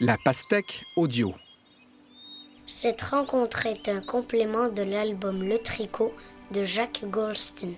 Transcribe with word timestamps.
La 0.00 0.16
pastèque 0.16 0.84
audio. 0.94 1.34
Cette 2.68 3.02
rencontre 3.02 3.66
est 3.66 3.88
un 3.88 4.00
complément 4.00 4.68
de 4.68 4.82
l'album 4.82 5.42
Le 5.42 5.58
Tricot 5.58 6.14
de 6.54 6.62
Jacques 6.62 7.04
Goldstein. 7.10 7.74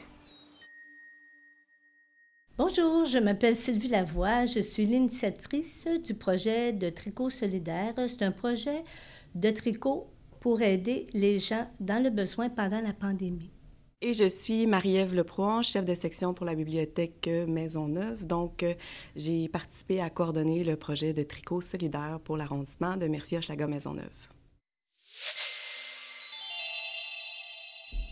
Bonjour, 2.58 3.06
je 3.06 3.16
m'appelle 3.16 3.56
Sylvie 3.56 3.88
Lavoie. 3.88 4.44
Je 4.44 4.60
suis 4.60 4.84
l'initiatrice 4.84 5.88
du 6.04 6.12
projet 6.12 6.74
de 6.74 6.90
tricot 6.90 7.30
solidaire. 7.30 7.94
C'est 7.96 8.20
un 8.20 8.32
projet 8.32 8.84
de 9.34 9.48
tricot 9.48 10.06
pour 10.40 10.60
aider 10.60 11.06
les 11.14 11.38
gens 11.38 11.70
dans 11.80 12.02
le 12.02 12.10
besoin 12.10 12.50
pendant 12.50 12.82
la 12.82 12.92
pandémie. 12.92 13.50
Et 14.02 14.14
je 14.14 14.26
suis 14.26 14.66
Marie-Ève 14.66 15.14
Leproin, 15.14 15.60
chef 15.60 15.84
de 15.84 15.94
section 15.94 16.32
pour 16.32 16.46
la 16.46 16.54
bibliothèque 16.54 17.28
Maisonneuve. 17.46 18.26
Donc, 18.26 18.62
euh, 18.62 18.72
j'ai 19.14 19.46
participé 19.50 20.00
à 20.00 20.08
coordonner 20.08 20.64
le 20.64 20.76
projet 20.76 21.12
de 21.12 21.22
tricot 21.22 21.60
solidaire 21.60 22.18
pour 22.24 22.38
l'arrondissement 22.38 22.96
de 22.96 23.06
Mercier-Hochelaga-Maisonneuve. 23.08 24.08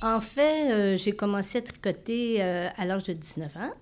En 0.03 0.21
fait, 0.21 0.71
euh, 0.71 0.97
j'ai 0.99 1.13
commencé 1.13 1.57
à 1.57 1.63
tricoter 1.63 2.43
euh, 2.43 2.69
à 2.77 2.85
l'âge 2.85 3.05
de 3.05 3.15
19 3.15 3.57
ans 3.57 3.73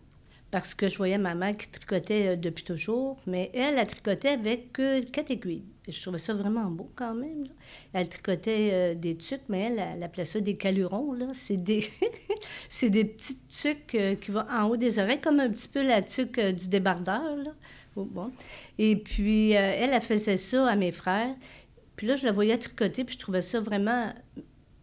parce 0.50 0.74
que 0.74 0.88
je 0.88 0.96
voyais 0.96 1.18
ma 1.18 1.34
mère 1.34 1.56
qui 1.56 1.68
tricotait 1.68 2.28
euh, 2.28 2.36
depuis 2.36 2.64
toujours, 2.64 3.18
mais 3.26 3.50
elle, 3.52 3.78
elle 3.78 3.86
tricotait 3.86 4.28
avec 4.28 4.72
quatre 4.72 5.30
aiguilles. 5.30 5.64
Je 5.88 6.00
trouvais 6.00 6.18
ça 6.18 6.34
vraiment 6.34 6.70
beau 6.70 6.90
quand 6.96 7.14
même. 7.14 7.46
Elle 7.92 8.08
tricotait 8.08 8.70
euh, 8.72 8.94
des 8.94 9.16
tucs, 9.16 9.42
mais 9.48 9.62
elle, 9.62 9.78
elle 9.78 10.02
appelait 10.02 10.24
ça 10.24 10.40
des 10.40 10.54
calurons. 10.54 11.16
C'est 11.34 11.56
des... 11.56 11.88
c'est 12.68 12.90
des 12.90 13.04
petits 13.04 13.38
tucs 13.48 13.94
euh, 13.94 14.14
qui 14.14 14.30
vont 14.30 14.44
en 14.50 14.68
haut 14.68 14.76
des 14.76 14.98
oreilles, 14.98 15.20
comme 15.20 15.40
un 15.40 15.50
petit 15.50 15.68
peu 15.68 15.82
la 15.82 16.02
tuque 16.02 16.40
du 16.40 16.68
débardeur. 16.68 17.36
Là. 17.36 17.50
Oh, 17.96 18.04
bon. 18.04 18.30
Et 18.78 18.96
puis, 18.96 19.52
elle, 19.52 19.90
elle 19.92 20.00
faisait 20.00 20.36
ça 20.36 20.66
à 20.68 20.76
mes 20.76 20.92
frères. 20.92 21.34
Puis 21.96 22.06
là, 22.06 22.16
je 22.16 22.26
la 22.26 22.32
voyais 22.32 22.58
tricoter, 22.58 23.04
puis 23.04 23.14
je 23.14 23.18
trouvais 23.18 23.42
ça 23.42 23.58
vraiment 23.60 24.12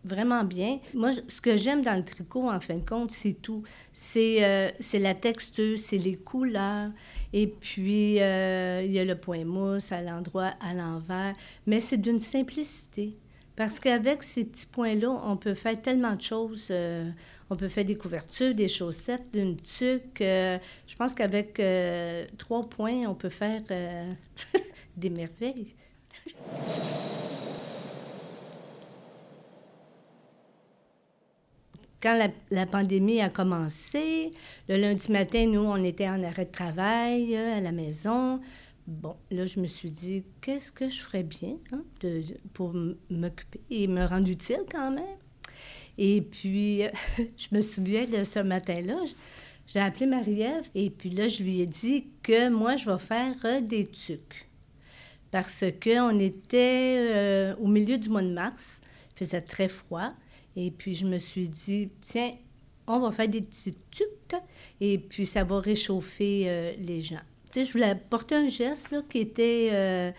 vraiment 0.03 0.43
bien. 0.43 0.79
Moi, 0.93 1.11
ce 1.27 1.41
que 1.41 1.55
j'aime 1.55 1.81
dans 1.81 1.95
le 1.95 2.03
tricot, 2.03 2.49
en 2.49 2.59
fin 2.59 2.75
de 2.75 2.85
compte, 2.87 3.11
c'est 3.11 3.33
tout. 3.41 3.63
C'est 3.91 4.43
euh, 4.43 4.69
la 4.93 5.15
texture, 5.15 5.77
c'est 5.77 5.97
les 5.97 6.15
couleurs. 6.15 6.89
Et 7.31 7.47
puis, 7.47 8.21
euh, 8.21 8.83
il 8.85 8.91
y 8.91 8.99
a 8.99 9.05
le 9.05 9.15
point 9.15 9.45
mousse 9.45 9.91
à 9.91 10.01
l'endroit, 10.01 10.53
à 10.59 10.73
l'envers. 10.73 11.33
Mais 11.65 11.79
c'est 11.79 11.97
d'une 11.97 12.19
simplicité. 12.19 13.17
Parce 13.55 13.79
qu'avec 13.79 14.23
ces 14.23 14.45
petits 14.45 14.65
points-là, 14.65 15.09
on 15.25 15.37
peut 15.37 15.53
faire 15.53 15.79
tellement 15.79 16.15
de 16.15 16.21
choses. 16.21 16.67
Euh, 16.71 17.09
on 17.51 17.55
peut 17.55 17.67
faire 17.67 17.85
des 17.85 17.95
couvertures, 17.95 18.55
des 18.55 18.67
chaussettes, 18.67 19.27
une 19.33 19.57
tuque. 19.57 20.19
je 20.19 20.95
pense 20.97 21.13
qu'avec 21.13 21.61
trois 22.39 22.61
points, 22.61 23.01
on 23.07 23.13
peut 23.13 23.29
faire 23.29 23.61
des 24.97 25.09
merveilles. 25.11 25.75
Quand 32.03 32.19
la, 32.51 32.65
pandémie 32.65 33.21
a 33.21 33.29
commencé, 33.29 34.33
le 34.67 34.75
lundi 34.75 35.09
matin, 35.09 35.47
nous, 35.47 35.61
on 35.61 35.81
était 35.85 36.09
en 36.09 36.21
arrêt 36.21 36.43
de 36.43 36.51
travail 36.51 37.33
euh, 37.33 37.57
à 37.57 37.61
la 37.61 37.71
maison. 37.71 38.41
Bon, 38.85 39.15
là, 39.31 39.45
je 39.45 39.61
me 39.61 39.67
suis 39.67 39.89
dit, 39.89 40.23
qu'est-ce 40.41 40.73
que 40.73 40.89
je 40.89 40.99
ferais 40.99 41.23
bien 41.23 41.55
hein, 41.71 41.81
pour 42.53 42.73
m'occuper 43.09 43.61
et 43.69 43.87
me 43.87 44.05
rendre 44.05 44.29
utile 44.29 44.65
quand 44.69 44.91
même? 44.91 45.17
Et 45.97 46.21
puis, 46.21 46.81
je 47.17 47.47
me 47.53 47.61
souviens 47.61 48.05
de 48.05 48.25
ce 48.25 48.39
matin-là, 48.39 48.99
j'ai 49.65 49.79
appelé 49.79 50.05
Marie-Ève 50.05 50.69
et 50.75 50.89
puis 50.89 51.09
là, 51.09 51.29
je 51.29 51.41
lui 51.41 51.61
ai 51.61 51.65
dit 51.65 52.07
que 52.21 52.49
moi, 52.49 52.75
je 52.75 52.91
vais 52.91 52.99
faire 52.99 53.35
euh, 53.45 53.61
des 53.61 53.87
tucs. 53.87 54.49
Parce 55.31 55.63
qu'on 55.81 56.19
était 56.19 56.97
euh, 56.99 57.55
au 57.55 57.67
milieu 57.67 57.97
du 57.97 58.09
mois 58.09 58.21
de 58.21 58.33
mars, 58.33 58.81
il 59.15 59.19
faisait 59.19 59.41
très 59.41 59.69
froid. 59.69 60.13
Et 60.55 60.71
puis, 60.71 60.93
je 60.93 61.05
me 61.05 61.17
suis 61.17 61.49
dit, 61.49 61.89
tiens, 62.01 62.33
on 62.87 62.99
va 62.99 63.11
faire 63.11 63.27
des 63.27 63.41
petits 63.41 63.75
trucs 63.91 64.41
et 64.81 64.97
puis 64.97 65.25
ça 65.25 65.43
va 65.43 65.59
réchauffer 65.59 66.43
euh, 66.47 66.73
les 66.79 67.01
gens. 67.01 67.21
Tu 67.51 67.59
sais, 67.59 67.65
je 67.65 67.73
voulais 67.73 67.95
porter 67.95 68.35
un 68.35 68.47
geste 68.47 68.91
là, 68.91 69.01
qui 69.07 69.19
était 69.19 69.69
euh, 69.71 70.11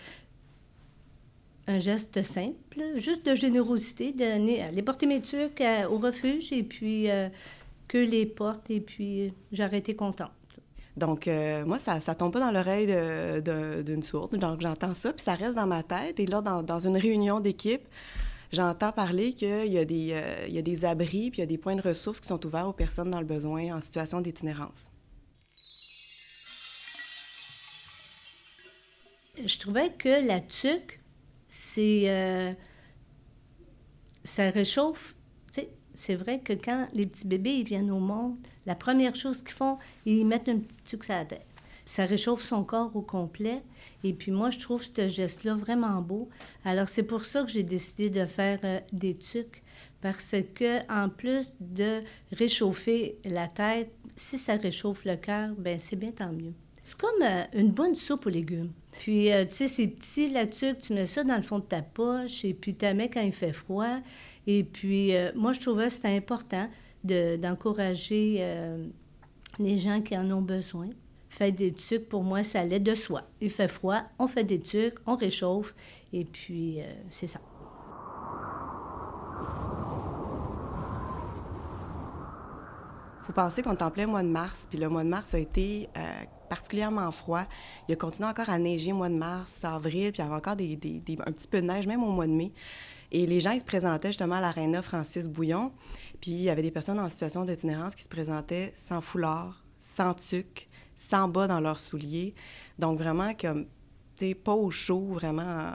un 1.67 1.79
geste 1.79 2.23
simple, 2.23 2.97
juste 2.97 3.27
de 3.27 3.35
générosité, 3.35 4.13
d'aller 4.13 4.83
porter 4.83 5.07
mes 5.07 5.21
trucs 5.21 5.63
au 5.91 5.99
refuge 5.99 6.53
et 6.53 6.63
puis 6.63 7.11
euh, 7.11 7.29
que 7.89 7.99
les 7.99 8.27
portes 8.27 8.71
et 8.71 8.81
puis 8.81 9.33
j'aurais 9.53 9.83
contente. 9.83 10.31
Donc, 10.97 11.29
moi, 11.67 11.81
ça 11.81 12.15
tombe 12.15 12.33
pas 12.33 12.39
dans 12.39 12.53
l'oreille 12.53 12.87
d'une 13.83 14.05
sourde. 14.05 14.37
Donc, 14.37 14.61
j'entends 14.61 14.95
ça, 14.95 15.13
puis 15.13 15.25
ça 15.25 15.35
reste 15.35 15.57
dans 15.57 15.67
ma 15.67 15.83
tête. 15.83 16.21
Et 16.21 16.27
là, 16.27 16.41
dans, 16.41 16.63
dans 16.63 16.79
une 16.79 16.97
réunion 16.97 17.41
d'équipe, 17.41 17.83
j'entends 18.55 18.93
parler 18.93 19.33
qu'il 19.33 19.67
y, 19.67 19.79
a 19.79 19.85
des, 19.85 20.13
euh, 20.13 20.47
y 20.49 20.59
a 20.59 20.63
des 20.63 20.85
abris 20.85 21.31
puis 21.31 21.39
il 21.39 21.41
y 21.41 21.43
a 21.43 21.47
des 21.47 21.59
points 21.59 21.77
de 21.77 21.83
ressources 21.83 22.21
qui 22.21 22.29
sont 22.29 22.45
ouverts 22.47 22.69
aux 22.69 22.73
personnes 22.73 23.11
dans 23.11 23.21
le 23.21 23.27
besoin 23.27 23.77
en 23.77 23.81
situation 23.81 24.21
d'itinérance. 24.21 24.89
Je 29.45 29.59
trouvais 29.59 29.91
que 29.99 30.27
la 30.27 30.41
tuque, 30.41 31.01
c'est. 31.49 32.05
Euh, 32.09 32.53
ça 34.23 34.49
réchauffe. 34.51 35.17
C'est 35.97 36.17
vrai 36.17 36.41
que 36.41 36.53
quand 36.53 36.89
les 36.93 37.07
petits 37.07 37.29
bébés 37.29 37.63
viennent 37.63 37.93
au 37.93 38.01
monde, 38.01 38.37
la 38.67 38.75
première 38.75 39.15
chose 39.15 39.43
qu'ils 39.43 39.55
font, 39.55 39.79
ils 40.05 40.27
mettent 40.27 40.49
un 40.49 40.59
petit 40.59 40.79
tuque 40.85 41.05
sur 41.05 41.15
la 41.15 41.25
tête 41.25 41.54
ça 41.85 42.05
réchauffe 42.05 42.43
son 42.43 42.65
corps 42.65 42.95
au 42.97 43.03
complet. 43.03 43.63
Et 44.03 44.13
puis 44.13 44.33
moi, 44.33 44.51
je 44.51 44.59
trouve 44.59 44.83
ce 44.83 45.09
geste-là 45.09 45.55
vraiment 45.55 46.01
beau. 46.01 46.29
Alors 46.65 46.89
c'est 46.89 47.03
pour 47.03 47.25
ça 47.25 47.43
que 47.43 47.51
j'ai 47.51 47.63
décidé 47.63 48.11
de 48.11 48.25
faire 48.27 48.59
euh, 48.65 48.81
des 48.93 49.15
tucs, 49.15 49.63
parce 50.01 50.35
que 50.55 50.81
en 50.91 51.09
plus 51.09 51.53
de 51.61 52.03
réchauffer 52.33 53.19
la 53.25 53.49
tête, 53.49 53.91
si 54.17 54.39
ça 54.39 54.57
réchauffe 54.57 55.05
le 55.05 55.17
cœur, 55.17 55.51
ben 55.59 55.79
c'est 55.79 55.97
bien 55.97 56.13
tant 56.13 56.33
mieux. 56.33 56.55
C'est 56.83 56.99
comme 56.99 57.23
euh, 57.23 57.45
une 57.55 57.71
bonne 57.71 57.95
soupe 57.95 58.27
aux 58.27 58.31
légumes. 58.31 58.73
Puis, 58.93 59.33
euh, 59.33 59.45
tu 59.45 59.55
sais, 59.55 59.69
c'est 59.69 59.89
petit, 59.89 60.31
la 60.31 60.47
tuque, 60.47 60.79
tu 60.79 60.93
mets 60.93 61.07
ça 61.07 61.25
dans 61.25 61.37
le 61.37 61.43
fond 61.43 61.59
de 61.59 61.65
ta 61.65 61.83
poche, 61.83 62.45
et 62.45 62.55
puis 62.55 62.75
tu 62.75 62.87
mets 62.95 63.09
quand 63.09 63.23
il 63.23 63.33
fait 63.33 63.53
froid. 63.53 63.99
Et 64.47 64.63
puis, 64.63 65.13
moi, 65.35 65.53
je 65.53 65.61
trouvais 65.61 65.87
que 65.87 65.93
c'était 65.95 66.15
important 66.15 66.69
d'encourager 67.03 68.47
les 69.59 69.79
gens 69.79 70.03
qui 70.03 70.17
en 70.17 70.31
ont 70.31 70.43
besoin. 70.43 70.91
Faire 71.35 71.53
des 71.53 71.73
tucs, 71.73 72.09
pour 72.09 72.23
moi, 72.23 72.45
ça 72.45 72.61
allait 72.61 72.79
de 72.79 72.95
soi. 72.95 73.23
Il 73.41 73.51
fait 73.51 73.67
froid, 73.67 74.03
on 74.21 74.29
fait 74.29 74.45
des 74.45 74.61
tucs, 74.61 74.95
on 75.05 75.17
réchauffe, 75.17 75.75
et 76.13 76.25
puis 76.25 76.81
euh, 76.81 76.85
c'est 77.11 77.27
ça. 77.27 77.41
faut 83.27 83.33
penser 83.33 83.63
qu'on 83.63 83.73
est 83.73 83.83
en 83.83 83.91
plein 83.91 84.07
mois 84.07 84.23
de 84.23 84.29
mars, 84.29 84.69
puis 84.71 84.79
le 84.79 84.89
mois 84.89 85.03
de 85.03 85.09
mars 85.09 85.35
a 85.35 85.41
été 85.41 85.89
euh, 85.97 86.01
particulièrement 86.49 87.11
froid. 87.11 87.43
Il 87.89 87.95
a 87.95 87.97
continué 87.97 88.29
encore 88.29 88.49
à 88.49 88.59
neiger 88.61 88.93
au 88.93 88.97
mois 88.97 89.09
de 89.09 89.17
mars, 89.17 89.65
avril, 89.65 90.13
puis 90.13 90.23
il 90.23 90.25
y 90.25 90.29
avait 90.29 90.37
encore 90.37 90.55
des, 90.55 90.79
un 91.27 91.33
petit 91.33 91.49
peu 91.49 91.61
de 91.61 91.67
neige, 91.67 91.89
même 91.89 92.05
au 92.05 92.13
mois 92.13 92.29
de 92.29 92.33
mai. 92.33 92.53
Et 93.11 93.27
les 93.27 93.41
gens, 93.41 93.51
ils 93.51 93.59
se 93.59 93.65
présentaient 93.65 94.11
justement 94.11 94.37
à 94.37 94.41
l'aréna 94.41 94.83
Francis 94.83 95.27
Bouillon, 95.27 95.73
puis 96.21 96.31
il 96.31 96.43
y 96.43 96.51
avait 96.51 96.63
des 96.63 96.71
personnes 96.71 97.01
en 97.01 97.09
situation 97.09 97.45
d'itinérance 97.45 97.97
qui 97.97 98.05
se 98.05 98.09
présentaient 98.09 98.73
sans 98.77 99.01
foulard, 99.01 99.65
sans 99.81 100.15
tuc, 100.15 100.69
sans 100.97 101.29
bas 101.29 101.47
dans 101.47 101.61
leurs 101.61 101.79
souliers. 101.79 102.35
Donc, 102.79 102.99
vraiment, 102.99 103.35
comme, 103.35 103.65
tu 104.17 104.29
sais, 104.29 104.35
pas 104.35 104.55
au 104.55 104.71
chaud, 104.71 105.07
vraiment 105.13 105.73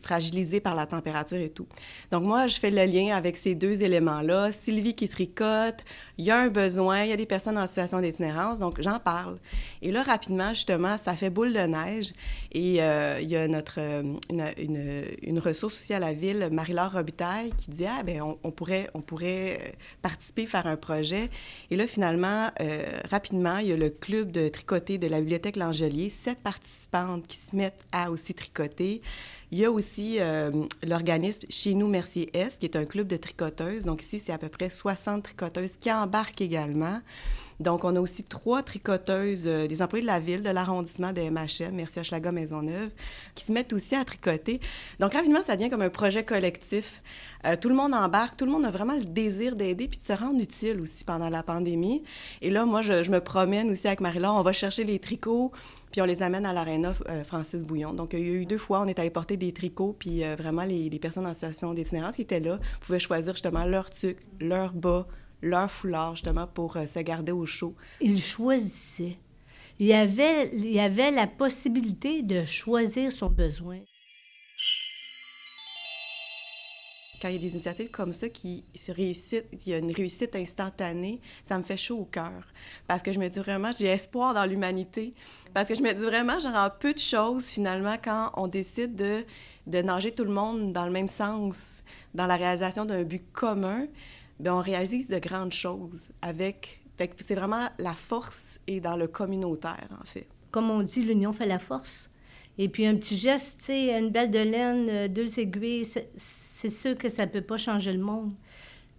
fragilisé 0.00 0.60
par 0.60 0.74
la 0.74 0.86
température 0.86 1.38
et 1.38 1.50
tout. 1.50 1.66
Donc 2.10 2.24
moi, 2.24 2.46
je 2.46 2.58
fais 2.58 2.70
le 2.70 2.84
lien 2.84 3.14
avec 3.14 3.36
ces 3.36 3.54
deux 3.54 3.82
éléments-là. 3.82 4.52
Sylvie 4.52 4.94
qui 4.94 5.08
tricote, 5.08 5.84
il 6.18 6.26
y 6.26 6.30
a 6.30 6.38
un 6.38 6.48
besoin, 6.48 7.02
il 7.02 7.10
y 7.10 7.12
a 7.12 7.16
des 7.16 7.26
personnes 7.26 7.58
en 7.58 7.66
situation 7.66 8.00
d'itinérance, 8.00 8.58
donc 8.58 8.80
j'en 8.80 8.98
parle. 8.98 9.38
Et 9.80 9.90
là, 9.90 10.02
rapidement, 10.02 10.50
justement, 10.50 10.98
ça 10.98 11.14
fait 11.14 11.30
boule 11.30 11.52
de 11.52 11.60
neige. 11.60 12.12
Et 12.52 12.82
euh, 12.82 13.18
il 13.20 13.30
y 13.30 13.36
a 13.36 13.48
notre, 13.48 13.78
euh, 13.78 14.02
une, 14.30 15.04
une, 15.22 15.38
ressource 15.38 15.74
aussi 15.76 15.94
à 15.94 15.98
la 15.98 16.12
ville, 16.12 16.48
Marie-Laure 16.52 16.92
Robitaille, 16.92 17.50
qui 17.56 17.70
dit, 17.70 17.86
ah, 17.86 18.02
ben 18.02 18.22
on, 18.42 18.50
pourrait, 18.50 18.88
on 18.94 19.00
pourrait 19.00 19.58
euh, 19.60 19.70
participer, 20.02 20.46
faire 20.46 20.66
un 20.66 20.76
projet. 20.76 21.30
Et 21.70 21.76
là, 21.76 21.86
finalement, 21.86 22.50
rapidement, 23.10 23.58
il 23.58 23.68
y 23.68 23.72
a 23.72 23.76
le 23.76 23.90
club 23.90 24.30
de 24.30 24.48
tricoter 24.48 24.98
de 24.98 25.06
la 25.06 25.20
bibliothèque 25.20 25.56
L'Angelier, 25.56 26.10
sept 26.10 26.38
participantes 26.40 27.26
qui 27.26 27.36
se 27.36 27.56
mettent 27.56 27.86
à 27.92 28.10
aussi 28.10 28.34
tricoter. 28.34 29.00
Il 29.50 29.58
y 29.58 29.64
a 29.64 29.70
aussi 29.72 30.18
euh, 30.20 30.50
l'organisme 30.82 31.46
Chez 31.48 31.74
nous 31.74 31.88
Mercier 31.88 32.30
Est, 32.36 32.58
qui 32.58 32.66
est 32.66 32.76
un 32.76 32.84
club 32.84 33.06
de 33.06 33.16
tricoteuses. 33.16 33.84
Donc 33.84 34.02
ici, 34.02 34.20
c'est 34.20 34.32
à 34.32 34.38
peu 34.38 34.48
près 34.48 34.70
60 34.70 35.22
tricoteuses 35.22 35.76
qui 35.76 35.90
embarquent 35.92 36.40
également. 36.40 37.00
Donc, 37.62 37.84
on 37.84 37.94
a 37.96 38.00
aussi 38.00 38.24
trois 38.24 38.62
tricoteuses, 38.62 39.44
euh, 39.46 39.66
des 39.66 39.82
employés 39.82 40.02
de 40.02 40.06
la 40.06 40.18
ville, 40.18 40.42
de 40.42 40.50
l'arrondissement 40.50 41.12
de 41.12 41.20
MHM, 41.20 41.72
Merci 41.72 42.00
Hochelaga 42.00 42.32
Maisonneuve, 42.32 42.90
qui 43.34 43.44
se 43.44 43.52
mettent 43.52 43.72
aussi 43.72 43.94
à 43.94 44.04
tricoter. 44.04 44.60
Donc, 44.98 45.14
rapidement, 45.14 45.42
ça 45.42 45.56
devient 45.56 45.70
comme 45.70 45.82
un 45.82 45.90
projet 45.90 46.24
collectif. 46.24 47.02
Euh, 47.46 47.56
tout 47.56 47.68
le 47.68 47.74
monde 47.74 47.94
embarque, 47.94 48.36
tout 48.36 48.44
le 48.44 48.50
monde 48.50 48.64
a 48.64 48.70
vraiment 48.70 48.94
le 48.94 49.04
désir 49.04 49.56
d'aider 49.56 49.88
puis 49.88 49.98
de 49.98 50.02
se 50.02 50.12
rendre 50.12 50.40
utile 50.40 50.80
aussi 50.80 51.04
pendant 51.04 51.28
la 51.28 51.42
pandémie. 51.42 52.02
Et 52.40 52.50
là, 52.50 52.66
moi, 52.66 52.82
je, 52.82 53.10
me 53.10 53.20
promène 53.20 53.70
aussi 53.70 53.86
avec 53.86 54.00
Marie-Laure, 54.00 54.34
on 54.34 54.42
va 54.42 54.52
chercher 54.52 54.84
les 54.84 54.98
tricots, 54.98 55.52
puis 55.92 56.02
on 56.02 56.04
les 56.04 56.22
amène 56.22 56.46
à 56.46 56.52
l'aréna 56.52 56.94
euh, 57.08 57.22
Francis 57.24 57.62
Bouillon. 57.62 57.92
Donc, 57.92 58.12
il 58.12 58.18
y 58.18 58.22
a 58.22 58.26
eu 58.26 58.46
deux 58.46 58.58
fois, 58.58 58.80
on 58.80 58.86
est 58.86 58.98
allé 58.98 59.10
porter 59.10 59.36
des 59.36 59.52
tricots, 59.52 59.94
puis 59.98 60.22
vraiment, 60.36 60.64
les, 60.64 60.90
les, 60.90 60.98
personnes 60.98 61.26
en 61.26 61.34
situation 61.34 61.74
d'itinérance 61.74 62.16
qui 62.16 62.22
étaient 62.22 62.40
là 62.40 62.58
pouvaient 62.80 62.98
choisir 62.98 63.34
justement 63.34 63.64
leur 63.64 63.90
tuc, 63.90 64.18
leur 64.40 64.72
bas, 64.72 65.06
leur 65.42 65.70
foulard, 65.70 66.16
justement, 66.16 66.46
pour 66.46 66.74
se 66.74 66.98
garder 67.00 67.32
au 67.32 67.46
chaud. 67.46 67.74
Ils 68.00 68.20
choisissaient. 68.20 69.18
Il 69.78 69.86
y, 69.86 69.94
avait, 69.94 70.50
il 70.54 70.72
y 70.72 70.80
avait 70.80 71.10
la 71.10 71.26
possibilité 71.26 72.22
de 72.22 72.44
choisir 72.44 73.10
son 73.10 73.28
besoin. 73.28 73.78
quand 77.22 77.28
il 77.28 77.34
y 77.34 77.38
a 77.38 77.40
des 77.40 77.54
initiatives 77.54 77.90
comme 77.90 78.12
ça 78.12 78.28
qui 78.28 78.64
se 78.74 78.90
réussissent, 78.90 79.44
il 79.52 79.68
y 79.70 79.74
a 79.74 79.78
une 79.78 79.92
réussite 79.92 80.34
instantanée, 80.34 81.20
ça 81.44 81.56
me 81.56 81.62
fait 81.62 81.76
chaud 81.76 81.98
au 81.98 82.04
cœur. 82.04 82.42
Parce 82.88 83.00
que 83.00 83.12
je 83.12 83.20
me 83.20 83.28
dis 83.28 83.38
vraiment, 83.38 83.70
j'ai 83.70 83.86
espoir 83.86 84.34
dans 84.34 84.44
l'humanité. 84.44 85.14
Parce 85.54 85.68
que 85.68 85.76
je 85.76 85.82
me 85.82 85.92
dis 85.92 86.02
vraiment, 86.02 86.40
genre, 86.40 86.76
peu 86.80 86.92
de 86.92 86.98
choses, 86.98 87.46
finalement, 87.46 87.94
quand 88.02 88.32
on 88.34 88.48
décide 88.48 88.96
de, 88.96 89.24
de 89.68 89.82
nager 89.82 90.10
tout 90.10 90.24
le 90.24 90.32
monde 90.32 90.72
dans 90.72 90.84
le 90.84 90.90
même 90.90 91.06
sens, 91.06 91.84
dans 92.12 92.26
la 92.26 92.34
réalisation 92.34 92.84
d'un 92.84 93.04
but 93.04 93.22
commun, 93.32 93.86
bien, 94.42 94.54
on 94.56 94.60
réalise 94.60 95.08
de 95.08 95.18
grandes 95.18 95.52
choses 95.52 96.10
avec... 96.20 96.80
c'est 97.18 97.34
vraiment 97.34 97.68
la 97.78 97.94
force 97.94 98.60
et 98.66 98.80
dans 98.80 98.96
le 98.96 99.06
communautaire, 99.06 99.88
en 100.00 100.04
fait. 100.04 100.26
Comme 100.50 100.70
on 100.70 100.82
dit, 100.82 101.02
l'union 101.02 101.32
fait 101.32 101.46
la 101.46 101.58
force. 101.58 102.10
Et 102.58 102.68
puis 102.68 102.86
un 102.86 102.96
petit 102.96 103.16
geste, 103.16 103.60
tu 103.60 103.66
sais, 103.66 103.98
une 103.98 104.10
balle 104.10 104.30
de 104.30 104.38
laine, 104.38 104.86
euh, 104.88 105.08
deux 105.08 105.40
aiguilles, 105.40 105.88
c'est 106.16 106.68
sûr 106.68 106.98
que 106.98 107.08
ça 107.08 107.24
ne 107.24 107.30
peut 107.30 107.40
pas 107.40 107.56
changer 107.56 107.92
le 107.92 107.98
monde, 107.98 108.32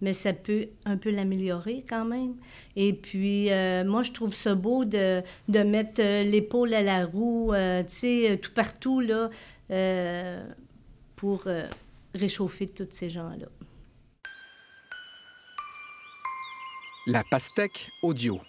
mais 0.00 0.12
ça 0.12 0.32
peut 0.32 0.68
un 0.84 0.96
peu 0.96 1.10
l'améliorer 1.10 1.84
quand 1.88 2.04
même. 2.04 2.34
Et 2.74 2.92
puis, 2.92 3.52
euh, 3.52 3.84
moi, 3.84 4.02
je 4.02 4.10
trouve 4.10 4.32
ça 4.32 4.56
beau 4.56 4.84
de, 4.84 5.22
de 5.48 5.60
mettre 5.60 6.02
euh, 6.02 6.24
l'épaule 6.24 6.74
à 6.74 6.82
la 6.82 7.06
roue, 7.06 7.52
tu 7.52 7.94
sais, 7.94 8.40
tout 8.42 8.52
partout, 8.52 9.00
là, 9.00 9.30
pour 11.14 11.44
réchauffer 12.12 12.66
tous 12.66 12.88
ces 12.90 13.08
gens-là. 13.08 13.46
La 17.06 17.22
pastèque 17.22 17.90
audio. 18.02 18.40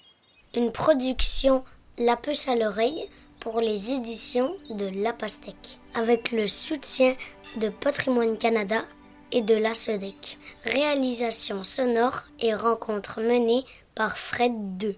Une 0.55 0.71
production 0.71 1.65
La 1.97 2.15
puce 2.15 2.47
à 2.47 2.55
l'oreille 2.55 3.09
pour 3.41 3.59
les 3.59 3.91
éditions 3.91 4.55
de 4.69 4.85
La 5.03 5.11
Pastèque, 5.11 5.77
avec 5.93 6.31
le 6.31 6.47
soutien 6.47 7.15
de 7.57 7.67
Patrimoine 7.67 8.37
Canada 8.37 8.85
et 9.33 9.41
de 9.41 9.55
la 9.55 9.73
SEDEC. 9.73 10.37
Réalisation 10.63 11.65
sonore 11.65 12.23
et 12.39 12.55
rencontre 12.55 13.19
menée 13.19 13.65
par 13.93 14.17
Fred 14.17 14.53
II. 14.81 14.97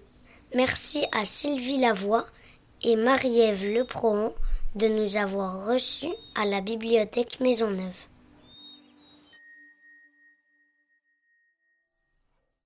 Merci 0.54 1.04
à 1.10 1.24
Sylvie 1.24 1.80
Lavoie 1.80 2.26
et 2.82 2.94
Marie-Ève 2.94 3.64
Leprohon 3.74 4.34
de 4.76 4.86
nous 4.86 5.16
avoir 5.16 5.66
reçus 5.66 6.14
à 6.36 6.44
la 6.44 6.60
bibliothèque 6.60 7.40
Maisonneuve. 7.40 8.06